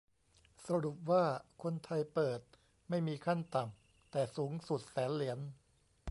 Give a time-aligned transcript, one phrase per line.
[0.67, 1.23] สรุปว่า
[1.63, 2.39] คนไทยเปิด
[2.89, 5.39] ไม่มีขั้นต่ำ แต่สูงสุด แสนเหรียญ